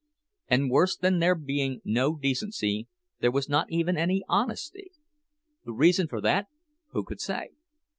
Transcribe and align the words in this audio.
And 0.47 0.71
worse 0.71 0.97
than 0.97 1.19
there 1.19 1.35
being 1.35 1.79
no 1.85 2.15
decency, 2.15 2.87
there 3.19 3.29
was 3.29 3.47
not 3.47 3.69
even 3.71 3.97
any 3.97 4.23
honesty. 4.27 4.89
The 5.63 5.73
reason 5.73 6.07
for 6.07 6.19
that? 6.21 6.47
Who 6.89 7.03
could 7.03 7.21
say? 7.21 7.51